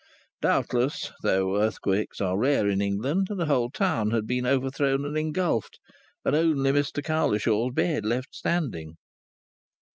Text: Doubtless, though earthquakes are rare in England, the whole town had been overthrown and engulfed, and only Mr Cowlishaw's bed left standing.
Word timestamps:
Doubtless, 0.41 1.11
though 1.21 1.61
earthquakes 1.61 2.19
are 2.19 2.35
rare 2.35 2.67
in 2.67 2.81
England, 2.81 3.27
the 3.29 3.45
whole 3.45 3.69
town 3.69 4.09
had 4.09 4.25
been 4.25 4.47
overthrown 4.47 5.05
and 5.05 5.15
engulfed, 5.15 5.77
and 6.25 6.35
only 6.35 6.71
Mr 6.71 7.03
Cowlishaw's 7.03 7.75
bed 7.75 8.03
left 8.03 8.29
standing. 8.33 8.95